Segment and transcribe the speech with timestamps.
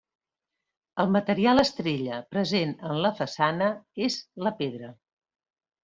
[1.03, 3.71] El material estrella present en la façana
[4.11, 4.95] és la pedra.